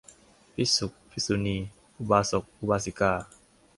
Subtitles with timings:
[0.53, 1.57] ภิกษุ ภิกษุณี
[1.97, 3.13] อุบาสก อุบาสิกา